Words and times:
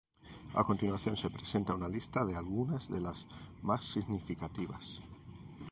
A 0.61 0.63
continuación 0.63 1.15
se 1.15 1.29
presenta 1.29 1.75
una 1.75 1.87
lista 1.87 2.25
de 2.25 2.35
algunas 2.35 2.89
de 2.89 3.01
las 3.01 3.27
más 3.61 3.85
significativas. 3.85 4.99